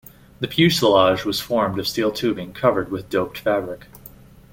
The 0.39 0.47
fuselage 0.47 1.25
was 1.25 1.39
formed 1.39 1.77
of 1.77 1.87
steel 1.87 2.11
tubing 2.11 2.53
covered 2.53 2.89
with 2.89 3.07
doped 3.07 3.37
fabric. 3.37 3.85